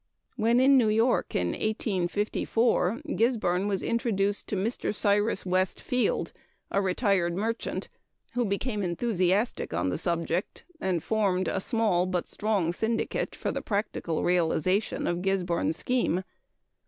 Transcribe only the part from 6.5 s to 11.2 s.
a retired merchant, who became enthusiastic on the subject, and